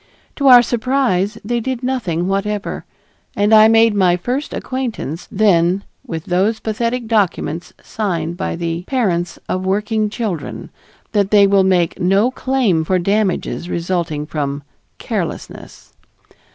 To 0.37 0.47
our 0.47 0.63
surprise 0.63 1.37
they 1.45 1.59
did 1.59 1.83
nothing 1.83 2.27
whatever, 2.27 2.85
and 3.35 3.53
I 3.53 3.67
made 3.67 3.93
my 3.93 4.17
first 4.17 4.51
acquaintance 4.51 5.27
then 5.31 5.83
with 6.03 6.25
those 6.25 6.59
pathetic 6.59 7.05
documents 7.05 7.71
signed 7.83 8.35
by 8.35 8.55
the 8.55 8.81
parents 8.87 9.37
of 9.47 9.63
working 9.63 10.09
children, 10.09 10.71
that 11.11 11.29
they 11.29 11.45
will 11.45 11.63
make 11.63 11.99
no 11.99 12.31
claim 12.31 12.83
for 12.83 12.97
damages 12.97 13.69
resulting 13.69 14.25
from 14.25 14.63
"carelessness." 14.97 15.93